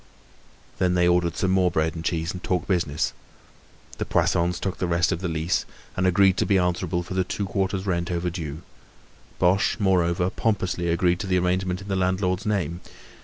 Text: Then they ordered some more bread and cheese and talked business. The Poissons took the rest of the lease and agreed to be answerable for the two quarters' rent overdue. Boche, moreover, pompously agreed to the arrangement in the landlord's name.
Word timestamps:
Then 0.79 0.95
they 0.95 1.07
ordered 1.07 1.35
some 1.37 1.51
more 1.51 1.69
bread 1.69 1.93
and 1.93 2.03
cheese 2.03 2.31
and 2.33 2.41
talked 2.43 2.67
business. 2.67 3.13
The 3.99 4.03
Poissons 4.03 4.59
took 4.59 4.79
the 4.79 4.87
rest 4.87 5.11
of 5.11 5.21
the 5.21 5.27
lease 5.27 5.63
and 5.95 6.07
agreed 6.07 6.37
to 6.37 6.45
be 6.47 6.57
answerable 6.57 7.03
for 7.03 7.13
the 7.13 7.23
two 7.23 7.45
quarters' 7.45 7.85
rent 7.85 8.09
overdue. 8.09 8.63
Boche, 9.37 9.77
moreover, 9.79 10.31
pompously 10.31 10.87
agreed 10.87 11.19
to 11.19 11.27
the 11.27 11.37
arrangement 11.37 11.81
in 11.81 11.87
the 11.87 11.95
landlord's 11.95 12.47
name. 12.47 12.81